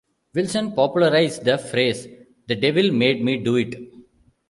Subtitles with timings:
[0.33, 2.07] Wilson popularized the phrase
[2.47, 3.75] The devil made me do it.